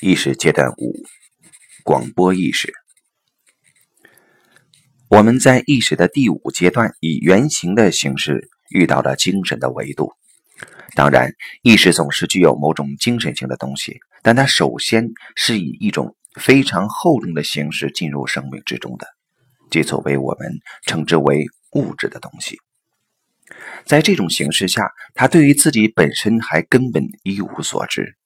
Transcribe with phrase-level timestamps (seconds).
[0.00, 0.94] 意识阶段五：
[1.82, 2.72] 广播意识。
[5.08, 10.12] 我们在意识的第五阶段，以原型的形式遇到了精神的维度。
[10.94, 11.32] 当然，
[11.62, 19.08] 意识总是具有某种精神性的东西，但它首先是以一种非常厚重的形式进入生命之中的，
[19.68, 22.56] 即所谓我们称之为物质的东西。
[23.84, 28.17] 在这种形式下，它对于自己本身还根本一无所知。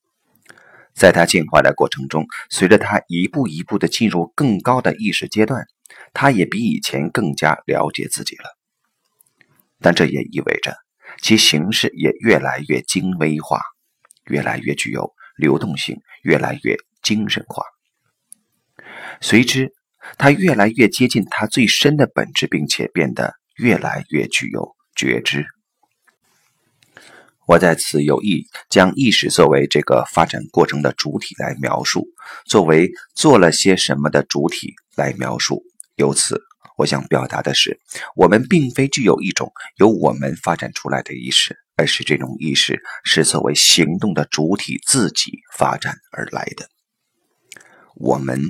[0.94, 5.66] 在他进化的过程中，随着他一步一步的进入更高的意识阶段，
[6.12, 8.44] 他也比以前更加了解自己了。
[9.80, 10.76] 但这也意味着
[11.20, 13.60] 其形式也越来越精微化，
[14.26, 17.64] 越来越具有流动性，越来越精神化。
[19.20, 19.72] 随之，
[20.18, 25.46] 他越来越接近他最深的本质，并且变得越来越具有觉知。
[27.52, 32.08] 我在此有意将意识作为这个发展过程的主体来描述，
[32.46, 35.62] 作为做了些什么的主体来描述。
[35.96, 36.40] 由此，
[36.78, 37.78] 我想表达的是，
[38.16, 46.66] 我们并非具有一种由我们发展出来的意识，而是这种意识是作为行动的主体自己发展而来的。
[47.96, 48.40] 我们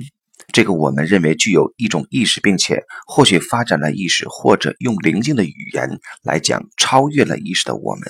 [0.53, 8.03] 这个我们认为具有一种意识，并且或许发展了意识，或者用灵性的语言来讲，超越了意识的我们。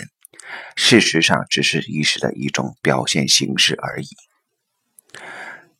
[0.76, 4.08] 事实上，只是意识的一种表现形式而已。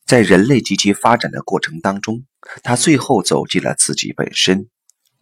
[0.06, 2.26] 在人类及其发展的过程当中，
[2.62, 4.68] 它最后走进了自己本身，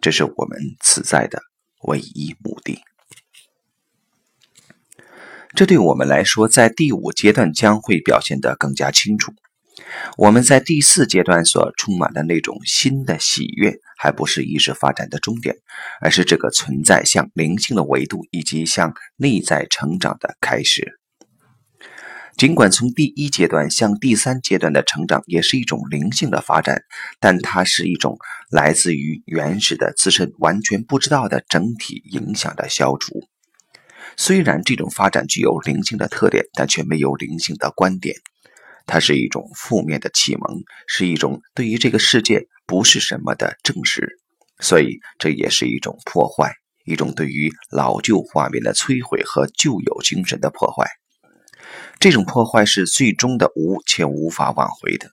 [0.01, 1.41] 这是我们此在的
[1.83, 2.81] 唯一目的。
[5.53, 9.33] 这对我们来说，在第五阶段将会表现得更加清楚。
[10.17, 15.55] 我们在第四阶段所充满的那种新的喜悦，还不是意识发展的终点，
[16.01, 20.99] 而是这个存在向灵性的维度以及向内在成长的开始。
[22.37, 26.81] 尽管从第一阶段向第三阶段的成长也是一种灵性的发展，
[27.19, 28.17] 但它是一种
[28.49, 33.27] 来自于原始的自身完全不知道的整体影响的消除。
[34.17, 38.15] 虽然这种发展具有灵性的特点，但却没有灵性的观点。
[38.93, 44.19] 它是一种负面的启蒙，是一种对于这个世界不是什么的证实，
[44.59, 46.51] 所以这也是一种破坏，
[46.83, 50.89] 一种对于老旧画面的摧毁和旧有精神的破坏。
[52.01, 55.11] 这种破坏是最终的无且无法挽回的。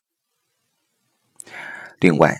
[2.00, 2.36] 另外，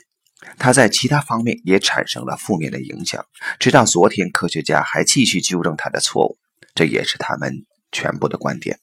[0.59, 3.25] 它在其他方面也产生了负面的影响，
[3.60, 6.37] 直到昨天，科学家还继续纠正他的错误，
[6.75, 8.81] 这也是他们全部的观点。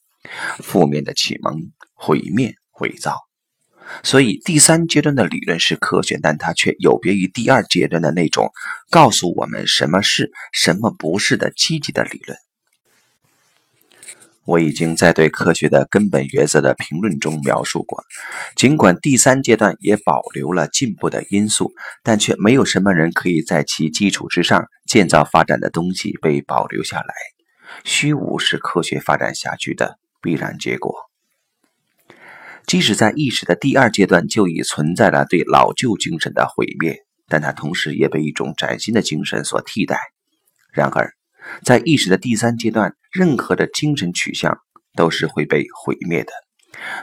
[0.60, 3.18] 负面的启蒙、毁灭、伪造，
[4.04, 8.52] 所以第三阶段的理论是科学，但它却有别于第二阶段的那种
[8.90, 12.38] 告诉我们什么是、什么不是的积极的理论。
[14.48, 18.04] 我已经在对科学的根本原则的评论中描述过，
[18.56, 27.14] 尽管第三阶段也保留了进步的因素，但却没有什么人可以在其基础之上建造发展的东西被保留下来。
[27.84, 29.98] 虚无是科学发展下去的。
[30.26, 30.96] 必然结果，
[32.66, 36.98] 即使在意识的第二阶段就已存在了对老旧精神的毁灭，
[37.28, 40.00] 但它同时也被一种崭新的精神所替代。
[40.74, 41.14] 然而，
[41.64, 44.58] 在意识的第三阶段，任何的精神取向
[44.96, 46.32] 都是会被毁灭的。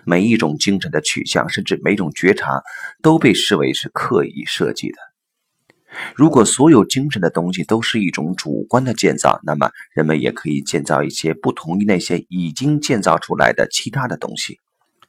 [0.05, 2.61] 每一种精神的取向，甚至每种觉察，
[3.03, 4.97] 都被视为是刻意设计的。
[6.15, 14.59] 如果所有精神的东西都是一种主观的建造，那么人们也可以建造一些不同于那些已经建造出来的其他的东西。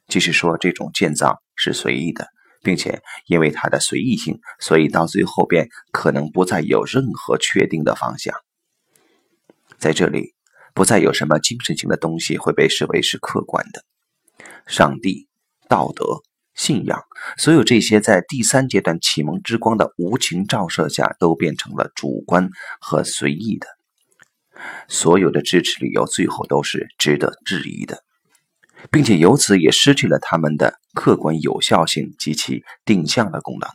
[0.08, 2.28] 即是说，这种建造是随意的，
[2.62, 8.34] 并且因为它的随意性，所以到最后便可能不再有任何确定的方向。
[9.78, 10.34] 在这里，
[10.74, 13.82] 不再有什么精神性的东西会被视为是客观的，
[14.66, 15.28] 上帝、
[15.68, 16.04] 道德。
[16.54, 17.02] 信仰，
[17.36, 22.48] 所有这些在第三阶段启蒙之光的无情照射下，都变成了主观
[22.80, 23.66] 和随意的。
[24.88, 28.04] 所有的支持理由最后都是值得质疑的，
[28.90, 33.68] 并且由此也失去了他们的客观有效性及其定向的功能。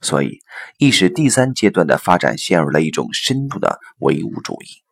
[0.00, 0.38] 所以，
[0.78, 4.83] 意识第三阶段的发展陷入了一种深度的唯物主义。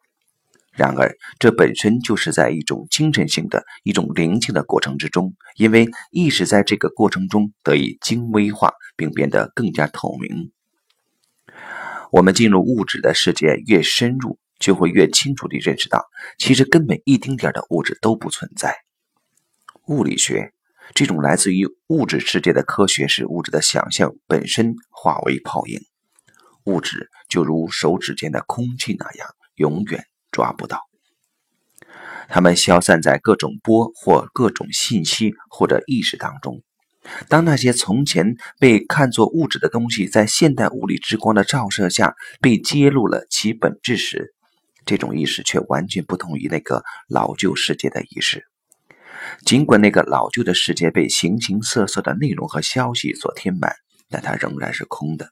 [0.72, 10.50] 然而，这本身就是在一种精神性的一种灵性的过程之中，因为意识在这个过程中得以精微化，并变得更加透明。
[12.10, 16.06] 我们进入物质的世界越深入，就会越清楚地认识到，
[16.38, 18.74] 其实根本一丁点的物质都不存在。
[19.88, 20.52] 物理学
[20.94, 25.80] 这种来自于物质世界的科学，使物质的想象本身化为泡影，
[26.64, 30.06] 物质就如手指间的空气那样，永远。
[30.32, 30.80] 抓不到。
[32.28, 36.62] 它们消散在各种波或各种信息或者意识当中。
[37.28, 44.34] 当那些从前被看作物质的东西，在现代物理之光的照射下被揭露了其本质时，
[44.86, 48.44] 这种意识却完全不同于那个老旧世界的意识。
[49.44, 53.74] 尽管那个老旧的世界被形形色色的内容和消息所填满，
[54.08, 55.28] 但它仍然是空的。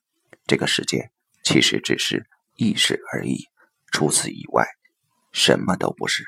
[0.47, 1.11] 这个世界
[1.45, 2.27] 其实只是
[2.57, 3.45] 意识而已，
[3.93, 4.67] 除此以外，
[5.33, 6.25] 什么都不是。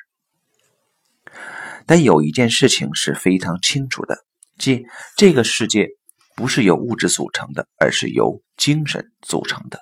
[1.86, 4.24] 但有一件事情是非常清楚的。
[4.58, 4.84] 即
[5.16, 5.88] 这个世界
[6.36, 9.80] 不是由物质组成的，而是由精神组成的。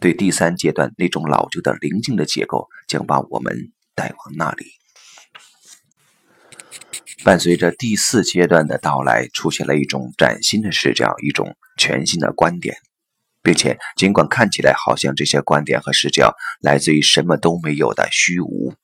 [0.00, 4.66] 对第三阶段那种老旧的灵境的结构，将把我们带往那里。
[7.24, 12.76] 伴随着第四阶段的到来，出现了一种崭新的视角，一种全新的观点，
[13.48, 18.74] 并且尽管看起来好像这些观点和视角来自于什么都没有的虚无，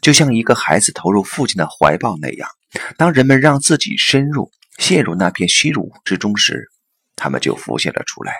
[0.00, 2.48] 就像一个孩子投入父亲的怀抱那样。
[2.96, 6.72] 当人们让自己深入陷入那片虚无之中时，
[7.14, 8.34] 他们就浮现了出来。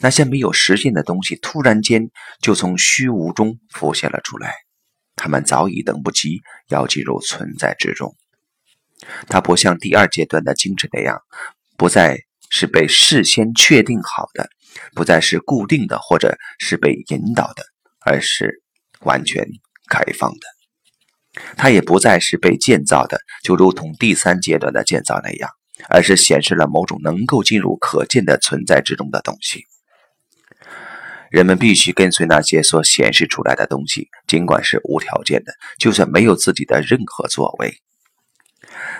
[0.00, 2.10] 那些没有实现的东西突然间
[2.42, 4.52] 就从虚无中浮现了出来。
[5.16, 8.14] 他们早已等不及要进入存在之中。
[9.26, 11.22] 它不像第二阶段的精神那样，
[11.78, 12.18] 不再
[12.56, 14.48] 是被事先确定好的，
[14.94, 17.64] 不再是固定的，或者是被引导的，
[18.06, 18.62] 而是
[19.00, 19.44] 完全
[19.88, 21.42] 开放的。
[21.56, 25.50] 它也不再是被建造的，就如同第三阶段的建造那样，
[25.88, 29.64] 而是显示了某种能够进入可见的存在之中的东西。
[31.32, 37.74] 人们必须跟随那些所显示出来的东西，尽管是无条件的，就算没有自己的任何作为，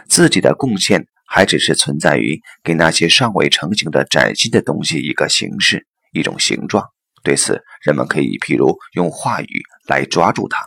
[0.09, 6.85] 自己的贡献还只是存在于给那些尚未成型的崭新的东西一个形式、一种形状。
[7.25, 10.65] 对此，人们可以譬如用话语来抓住它。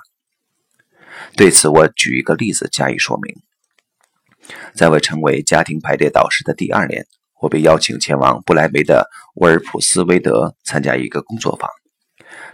[1.37, 3.33] 对此，我举一个例子加以说明。
[4.73, 7.05] 在我成为家庭排列导师的第二年，
[7.39, 11.69] 我被邀请前往不莱梅的沃尔普斯维德参加一个工作坊。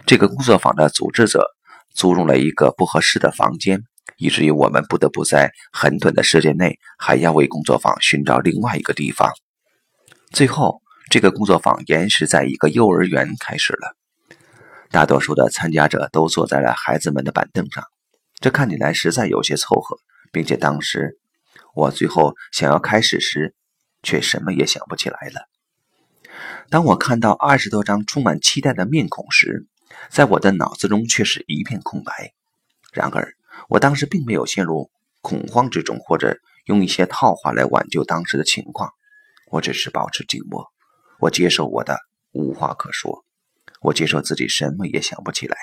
[0.06, 1.44] 这个工作坊的组织者
[1.92, 3.82] 租用了一个不合适的房间，
[4.18, 9.32] 以至于我们不得不在很短的时间内还要为工作坊寻找另外一个地方。
[10.30, 13.96] 最后，这个工作坊延时在一个幼儿园开始了。
[14.90, 17.84] 大多数的参加者都坐在了孩子们的板凳上。
[18.40, 19.98] 这看起来实在有些凑合，
[20.30, 21.18] 并且当时
[21.74, 23.54] 我最后想要开始时，
[24.02, 25.48] 却什么也想不起来了。
[26.68, 29.66] 当我看到二十多张充满期待的面孔时，
[30.10, 32.32] 在我的脑子中却是一片空白。
[32.92, 33.34] 然而，
[33.68, 34.90] 我当时并没有陷入
[35.20, 38.90] 恐慌之中，或者用一些套话来挽救当时的情况。
[39.50, 40.66] 我只是保持静默，
[41.20, 41.98] 我接受我的
[42.32, 43.24] 无话可说，
[43.80, 45.56] 我接受自己什么也想不起来，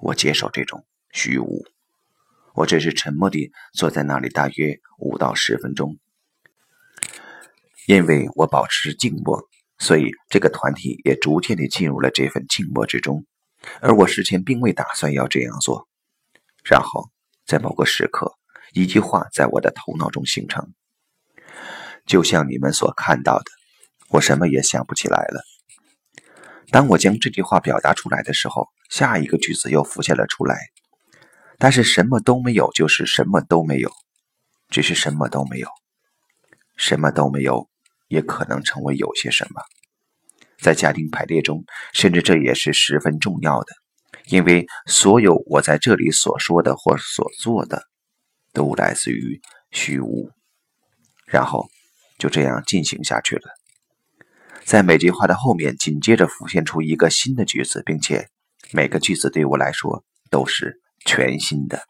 [0.00, 1.64] 我接受这种虚无。
[2.54, 5.96] 我只是沉默地坐在那里，大约五到十分钟。
[7.86, 9.48] 因为我保持静默，
[9.78, 13.24] 所以这个团体也逐渐地进入了这份静默之中。
[13.80, 15.88] 而我事前并未打算要这样做。
[16.64, 17.10] 然后，
[17.48, 18.34] 在某个时刻，
[18.74, 20.74] 一句话在我的头脑中形成，
[22.04, 23.46] 就像你们所看到的，
[24.10, 25.42] 我什么也想不起来了。
[26.70, 30.58] 当我将这句话表达出来的时候，下一个句子又浮现了出来。
[31.56, 33.90] 但是什么都没有，就是什么都没有，
[34.68, 35.70] 只是什么都没有，
[36.76, 37.70] 什么都没有，
[38.08, 39.62] 也可能成为有些什么。
[40.60, 43.72] 在家庭排列中，甚至这也是十分重要的，
[44.28, 47.82] 因为所有我在这里所说的或所做的，
[48.52, 50.30] 都来自于虚无。
[51.26, 51.68] 然后
[52.18, 53.50] 就这样进行下去了。
[54.64, 58.28] 在每句话的后面，紧接着浮现出一个新的句子，并且
[58.72, 60.80] 每个句子对我来说都是。
[61.04, 61.80] 全新的，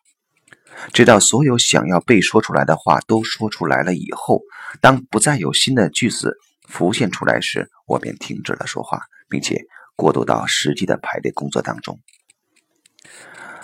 [0.93, 4.43] 直到所有想要被说出来的话都说出来了以后，
[4.81, 6.37] 当不再有新的句子
[6.69, 9.61] 浮现出来时，我便停止了说话，并且
[9.97, 11.99] 过渡到实际的排列工作当中。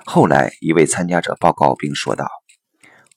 [0.06, 2.28] 后来，一位参加者报告并说道：“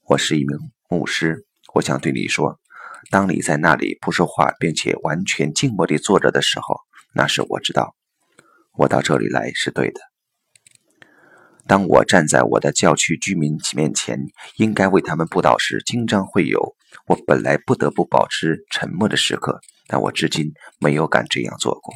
[0.07, 0.57] 我是一名
[0.89, 2.59] 牧师，我想对你说，
[3.11, 6.79] 当你在那里不说话，并且完全静默地坐着的时候，
[7.13, 7.93] 那时我知道，
[8.73, 9.99] 我到这里来是对的。”
[11.67, 14.17] 当我站在我的教区居民面前，
[14.55, 16.73] 应该为他们布道时，经常会有
[17.07, 21.93] 我本来不得不保持沉默的时刻，但我至今没有敢这样做过。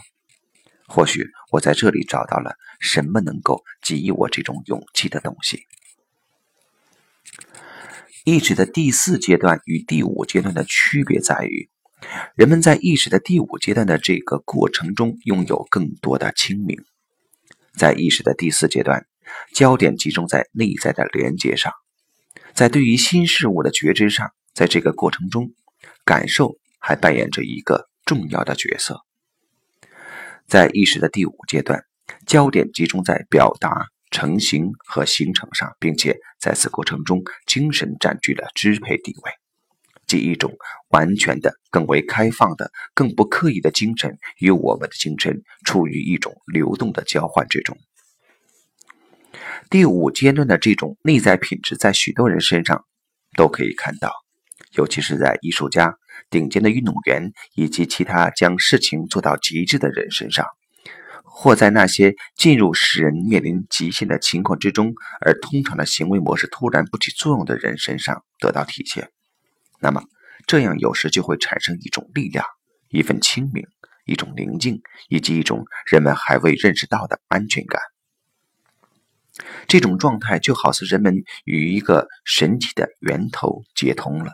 [0.85, 5.67] 或许我在这里找到了什么能够给予我这种勇气的东西。
[8.23, 11.69] 意识的第四阶段与第五阶段的区别在于，
[12.35, 16.77] 人们在意识的第五阶段的这个过程中拥有更多的清明，
[17.75, 19.05] 在意识的第四阶段。
[19.53, 21.71] 焦点集中在内在的连接上，
[22.53, 25.53] 在对于新事物的觉知上，在这个过程中，
[26.03, 29.05] 感受还扮演着一个重要的角色。
[30.51, 31.85] 在意识的第五阶段，
[32.27, 39.31] 焦点集中在表达、成型和形成上，并且在此过程中，精神占据了支配地位，
[40.07, 40.51] 即一种
[40.89, 47.77] 完全的、更为开放的、更不刻意的精神与我们的精神处于一种流动的交换之中。
[49.69, 52.83] 第五阶段的这种内在品质，在许多人身上
[53.37, 54.11] 都可以看到，
[54.75, 55.95] 尤其是在艺术家、
[56.29, 60.45] 顶尖的运动员以及其他将事情做到极致的人身上，
[61.23, 69.09] 或在那些进入使人面临极限的情况之中，而通常的行为模式突然不起作用的人身上得到体现。
[69.79, 70.03] 那么，
[70.45, 72.45] 这样有时就会产生一种力量、
[72.89, 73.65] 一份清明、
[74.05, 77.81] 一种宁静，以及一种人们还未认识到的安全感。
[79.67, 84.33] 这种状态就好似人们与一个神奇的源头接通了，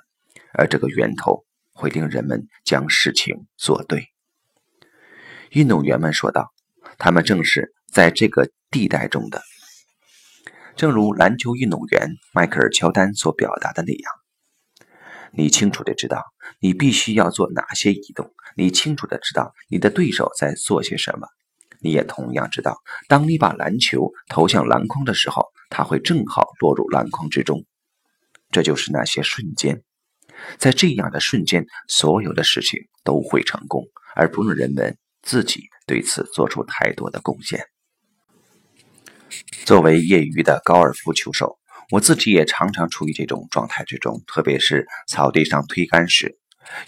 [0.54, 1.46] 而这个源头
[1.78, 4.10] 会令人们将事情做对。
[5.52, 6.52] 运动员们说道
[7.00, 9.42] ：“他们正是在这个地带中的，
[10.76, 14.12] 正如篮球运动员迈克尔·乔丹所表达的那样。
[15.32, 16.24] 你清楚的知道
[16.60, 21.28] 你必须要做哪些移动，你清楚的知道你的对手在做些什么。”
[21.80, 27.66] 你也同样知道，当你把篮球投向篮筐的时候，它会正好落入篮筐之中。
[28.50, 29.84] 这就是那些瞬间，
[30.58, 33.84] 在这样的瞬间，所有的事情都会成功，
[34.16, 37.66] 而不用人们自己对此做出太多的贡献。
[39.66, 41.58] 作为业余的高尔夫球手，
[41.92, 46.38] 我自己也常常处于这种状态之中，特别是草地上推杆时，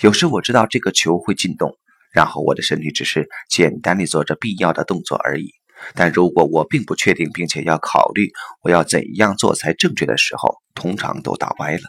[0.02, 1.78] 有时我知道这个球会进洞。
[2.12, 5.52] 然后我的身体只是简单的做着必要的动作而已。
[5.94, 8.32] 但如果我并不确定，并且要考虑
[8.64, 11.84] 我要怎样做才正确的时候，通常都打歪了。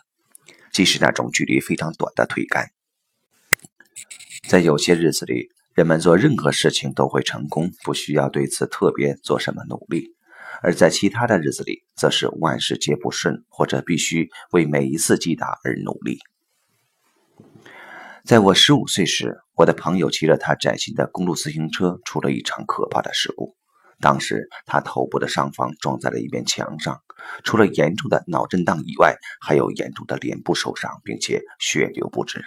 [0.72, 2.70] 即使那种距离非常短的推杆，
[4.48, 10.14] 在有些日子里，人们做任何事情都会成功，不需要对此特别做什么努力；
[10.62, 16.18] 而在其他的日子里，则是万事皆不顺，或者必须为每一次击打而努力。
[18.24, 23.56] 在我十五岁时，我的朋友骑着他崭新的公路自行车出了一场可怕的事故。
[24.00, 27.00] 当时他头部的上方撞在了一面墙上，
[27.45, 32.42] 除了严重的脑震荡以外，还有严重的脸部受伤，并且血流不止。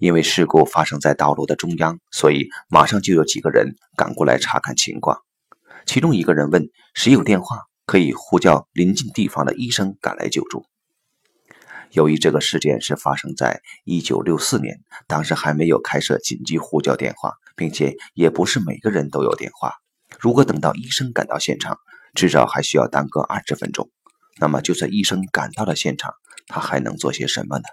[0.00, 5.20] 因为事故发生在道路的中央，所以马上就有几个人赶过来查看情况。
[5.86, 10.64] 其中一个人问：“谁有电话可以呼叫临近地方的医生赶来救助？”
[11.92, 19.74] 由于这个事件是发生在1964年，当时还没有开设紧急呼叫电话，并且也不是每个人都有电话。
[20.22, 21.76] 如果等到医生赶到现场，
[22.14, 23.90] 至少还需要耽搁二十分钟。
[24.38, 26.14] 那么，就算医生赶到了现场，
[26.46, 27.64] 他还能做些什么呢？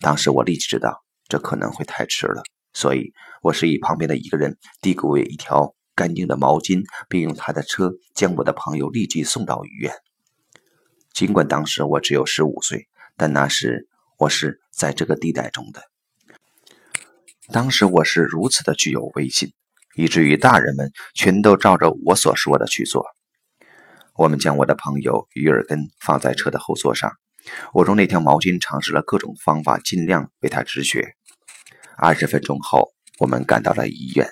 [0.00, 2.42] 当时我立即知道这可能会太迟了，
[2.74, 9.94] 所以我示意旁边的一个人递给我一条干净的毛巾，并用他的车将我的朋友立即送到医院。
[11.14, 12.86] 尽管当时我只有十五岁。
[13.16, 15.82] 但那时我是在这个地带中的，
[17.52, 19.52] 当时我是如此的具有威信，
[20.00, 23.04] 以至于大人们全都照着我所说的去做。
[24.14, 27.12] 我们将我的朋友于尔根放在车的后座上，
[27.74, 31.16] 我用那条毛巾尝试了各种方法，尽量为他止血。
[31.98, 34.30] 二十分钟后，我们赶到了医院。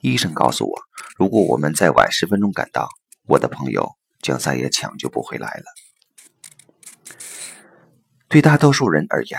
[0.00, 0.82] 医生告诉我，
[1.16, 2.88] 如果我们再晚十分钟赶到，
[3.28, 5.64] 我的朋友将再也抢救不回来了。
[8.26, 9.38] 对大多数人而言，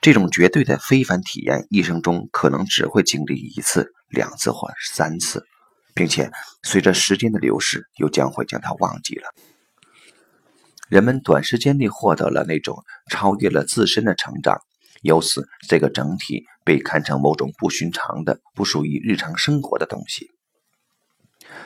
[0.00, 5.44] 这种绝对的非凡体验一生中可能只会经历一次、两次或三次，
[5.94, 6.30] 并且
[6.62, 9.28] 随着时间的流逝，又将会将它忘记了。
[10.88, 14.58] 人们短时间内获得了那种超越了自身的成长，
[15.02, 20.30] 由此这个整体被看成某种不寻常的、不属于日常生活的东西。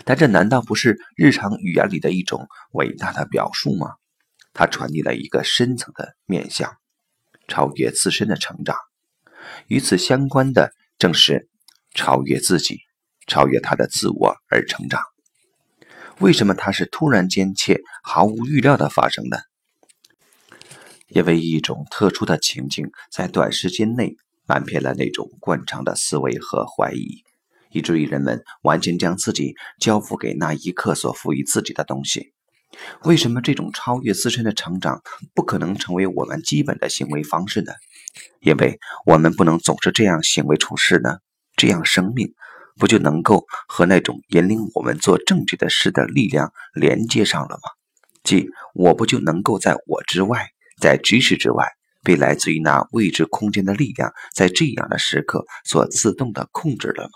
[0.04, 3.94] 但这难道不是日常语言里的一种伟大的表述吗？
[4.52, 6.76] 它传递了一个深层的面向，
[7.48, 8.76] 超越自身的成长。
[9.66, 11.48] 与此相关的正是
[11.94, 12.80] 超越自己，
[13.26, 15.00] 超越他的自我而成长。
[16.20, 19.42] 为什么它是突然间且毫无预料的发生的？
[21.08, 27.22] 因为一种特殊的情境在短时间内瞒骗了那种惯常的思维和怀疑，
[27.70, 32.32] 以至于人们完全将自己交付给那一刻所赋予自己的东西。
[33.04, 35.00] 为什么这种超越自身的成长
[35.34, 37.72] 不可能成为我们基本的行为方式呢？
[38.40, 41.18] 因为我们不能总是这样行为处事呢？
[41.56, 42.34] 这样生命
[42.78, 47.70] 不就能够和那种引领我们做正确的事的力量连接上了吗？
[48.24, 50.48] 即我不就能够在我之外，
[50.80, 51.68] 在知识之外，
[52.02, 57.10] 被来自于那未知空间的力量，在这样的时刻所自动的控制了吗？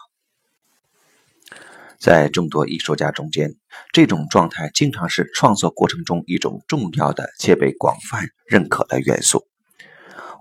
[1.99, 3.57] 在众多艺术家中间，
[3.90, 9.48] 这种状态经常是创作过程中一种重要的且被广泛认可的元素。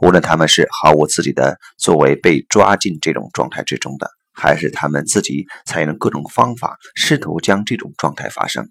[0.01, 8.69] 无论他们是毫无自己的作为被抓进这种状态之中的，还是他们自己采用各种方法试图将这种状态发生。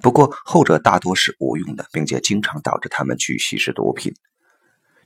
[0.00, 4.14] 不过后者大多是无用的，并且经常导致他们去吸食毒品。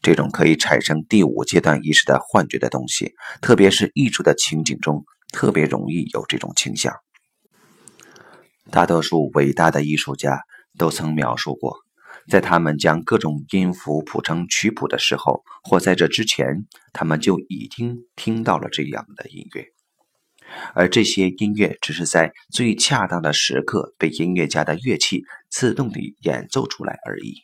[0.00, 5.05] 这种可以产生第五阶段意识的幻觉的东西，特别是艺术的情景中。
[5.31, 6.95] 特别容易有这种倾向。
[8.71, 10.41] 大多数伟大的艺术家
[10.79, 11.77] 都曾描述过，
[12.28, 19.66] 在他们将各种音符谱成曲谱的时候，或在这之前，他们就已经听到了这样的音乐，
[20.75, 27.42] 而这些音乐只是在最恰当的时刻被音乐家的乐器自动地演奏出来而已。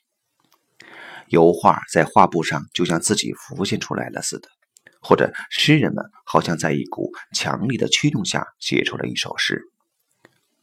[1.29, 4.49] 油画在画布上就像自己浮现出来了似的。
[5.07, 9.61] 或者诗人们好像在一股强力的驱动下写出了一首诗，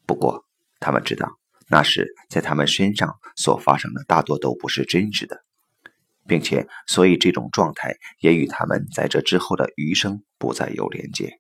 [0.08, 0.46] 不过
[0.80, 1.38] 他们知道
[1.72, 5.42] 那是在他们身上所发生的大多都不是真实的，
[6.28, 11.40] 并且所以这种状态也与他们在这之后的余生不再有连接。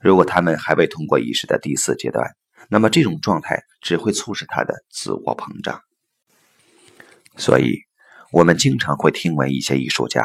[0.00, 2.30] 如果他们还未通过意识的第四阶段，
[2.70, 5.80] 那么这种状态只会促使他的自我膨胀。
[7.36, 7.80] 所以，
[8.30, 10.24] 我们经常会听闻一些艺术家。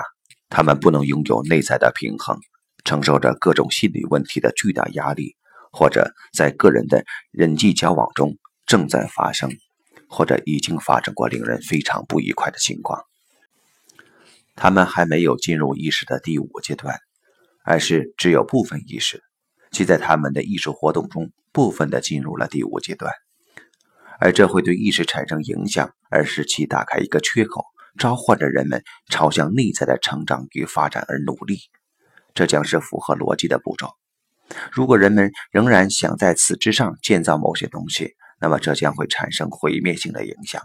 [0.49, 2.37] 他们不能拥有内在的平衡，
[2.83, 5.35] 承受着各种心理问题的巨大压力，
[5.71, 9.51] 或者在个人的人际交往中正在发生，
[10.07, 13.03] 或者已经发生过令人非常不愉快的情况。
[14.55, 16.99] 他们还没有进入意识的第五阶段，
[17.63, 19.23] 而是只有部分意识，
[19.71, 23.11] 即在他们的艺术活动中部分的进入了第五阶段，
[24.19, 27.65] 而这会对意识产生影响，而使其打开一个缺口。
[27.97, 31.59] 召唤着人们朝向内在的成长与发展而努力，
[32.33, 33.89] 这将是符合逻辑的步骤。
[34.71, 40.61] 如果人们仍然想在此之上建造某些东西，那么这将会产生毁灭性的影响，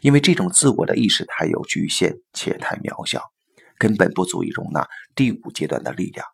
[0.00, 3.20] 因为这种自我的意识太有局限且太渺小，
[3.76, 6.26] 根本不足以容纳第五阶段的力量。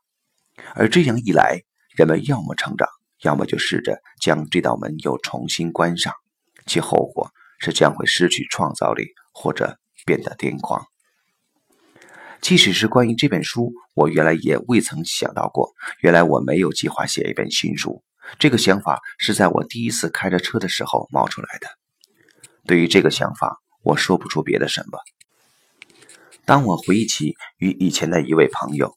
[0.75, 1.63] 而这样一来，
[1.97, 2.87] 人们要么成长，
[3.23, 6.13] 要么就试着将这道门又重新关上，
[6.67, 9.79] 其后果是将会失去创造力，或者。
[10.05, 10.85] 变得癫狂。
[12.41, 15.71] 即使是关于这本书，我原来也未曾想到过。
[16.01, 18.03] 原来我没有计划写一本新书，
[18.39, 21.69] 这个想法是在我第一次开着车的时候冒出来的。
[22.67, 24.99] 对于这个想法，我说不出别的什么。
[26.45, 28.95] 当我回忆起与以前的一位朋友，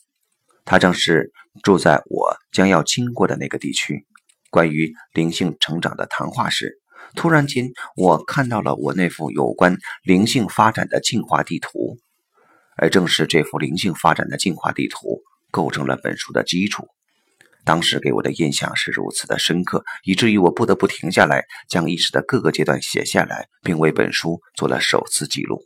[0.63, 1.31] 他正是
[1.63, 4.05] 住在我将要经过的那个地区，
[4.49, 6.79] 关于灵性成长的谈话时。
[7.15, 11.97] 突然间，我看到了我那幅有关灵性发展的进化地图，
[12.77, 16.87] 而正是这幅灵性发展的进化地图构成了本书的基础。
[17.65, 25.65] 当时给我的印象是如此的深刻，以至于我不得不停下来，将意识的各个阶段写下来，并为本书做了首次记录。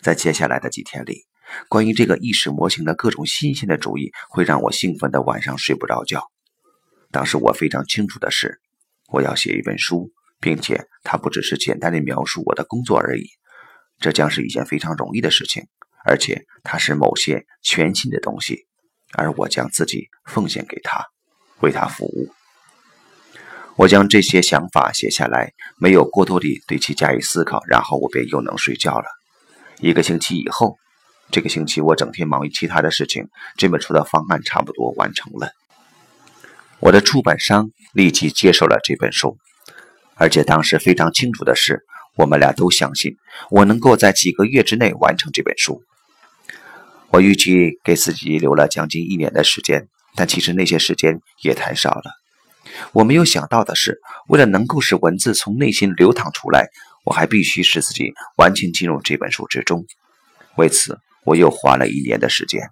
[0.00, 1.26] 在接下来的几天里，
[1.68, 6.24] 关于这个意识模型的各种新鲜的主意会让我兴奋的晚上睡不着觉。
[7.10, 8.60] 当时我非常清楚的是。
[9.08, 13.26] 我要写一本书，并且它不只是简单的描述我的工作而已，
[14.00, 15.66] 这将是一件非常容易的事情，
[16.06, 18.66] 而且它是某些全新的东西，
[19.16, 21.04] 而我将自己奉献给他，
[21.60, 22.28] 为他服务。
[23.76, 29.06] 我将这些想法写下来，没有过多地对其加以思考，然后我便又能睡觉了。
[29.80, 30.76] 一个星期以后，
[31.30, 35.52] 这个星期我整天忙于其他的事情，这本书的方案差不多完成了。
[36.80, 39.38] 我的出版商立即接受了这本书，
[40.16, 41.80] 而且当时非常清楚的是，
[42.16, 43.16] 我们俩都相信
[43.50, 45.82] 我能够在几个月之内完成这本书。
[47.12, 52.04] 我预计给自己留了将近一年的时间，但其实那些时间也太少了。
[52.92, 53.98] 我没有想到的是，
[54.28, 56.68] 为了能够使文字从内心流淌出来，
[57.04, 59.84] 我还必须使自己完全进入这本书之中。
[60.56, 62.70] 为此，我又花了一年的时间。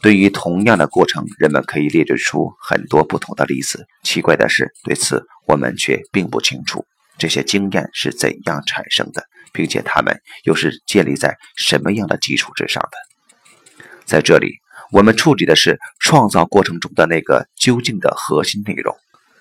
[0.00, 3.86] 对于同样的过程，人们可以列举出很多不同的例子。
[4.04, 6.84] 奇怪的是，对此我们却并不清楚
[7.20, 13.84] 这些经验是怎样产生的，并且它们又是建立在什么样的基础之上的。
[14.06, 14.54] 在这里，
[14.90, 18.96] 我们处理的是创造过程中的那个究竟的核心内容，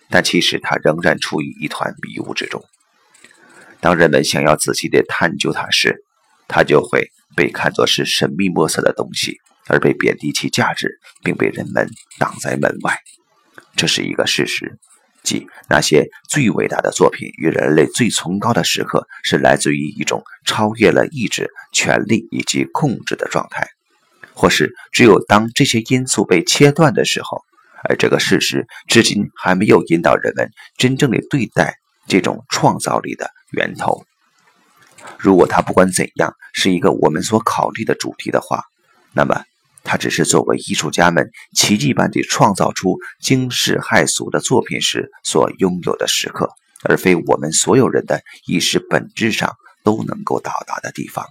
[0.09, 2.61] 但其实它仍然处于一团迷雾之中。
[3.79, 6.03] 当人们想要仔细地探究它时，
[6.49, 9.39] 它就会被看作是神秘莫测的东西。
[9.71, 11.87] 而被贬低其价值，并被人们
[12.17, 12.97] 挡在门外，
[13.75, 14.79] 这是一个事实，
[15.23, 23.67] 即那些最伟大的作品与人类最崇高的时刻，是来自于一种超越了意志、权力以及控制的状态，
[24.33, 27.43] 或是只有当这些因素被切断的时候，
[27.83, 31.75] 而这个事实至今还没有引导人们真正的对待
[32.07, 34.03] 这种创造力的源头。
[35.17, 38.63] 如果它不管怎样是一个我们所考虑的主题的话，
[39.13, 39.43] 那么。
[39.83, 46.49] 它只是作为艺术家们奇迹般地创造出惊世骇俗的作品时所拥有的时刻，
[46.83, 51.25] 而非我们所有人的意识本质上都能够到达的地方。